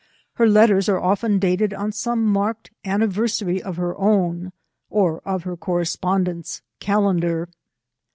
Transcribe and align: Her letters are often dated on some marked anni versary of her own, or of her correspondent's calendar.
Her 0.33 0.47
letters 0.49 0.89
are 0.89 0.99
often 0.99 1.37
dated 1.37 1.75
on 1.75 1.91
some 1.91 2.25
marked 2.25 2.71
anni 2.83 3.05
versary 3.05 3.61
of 3.61 3.77
her 3.77 3.95
own, 3.99 4.51
or 4.89 5.19
of 5.27 5.43
her 5.43 5.55
correspondent's 5.55 6.63
calendar. 6.79 7.49